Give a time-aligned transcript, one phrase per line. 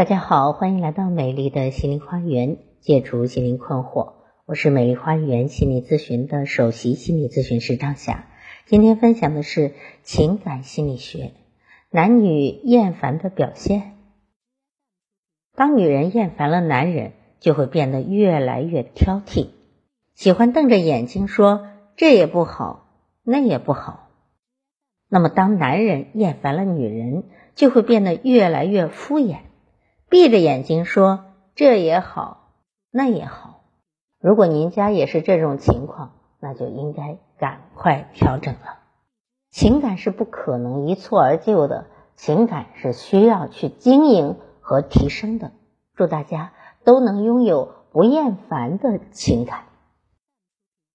[0.00, 4.14] 大家好，欢迎来到美丽的心灵花园，解除心灵困惑。
[4.46, 8.24] 我是美丽花园心理咨询的首席心理咨询师张霞。
[8.64, 11.32] 今天分享的是情感心理学，
[11.90, 13.98] 男女厌烦的表现。
[15.54, 19.48] 当女人厌烦了男人，就会变得越来越挑剔，
[20.14, 22.88] 喜欢瞪着眼睛说这也不好，
[23.22, 24.08] 那也不好。
[25.10, 27.24] 那么，当男人厌烦了女人，
[27.54, 29.40] 就会变得越来越敷衍，
[30.10, 31.24] 闭着眼睛说
[31.54, 32.48] 这也好，
[32.90, 33.60] 那也好。
[34.20, 36.10] 如果您家也是这种情况，
[36.40, 38.80] 那就应该赶快调整了。
[39.52, 45.52] 情感是不可能一蹴而就的，情感是需要去经营和提升的。
[45.94, 46.52] 祝大家
[46.84, 49.66] 都能拥有不厌烦的情感。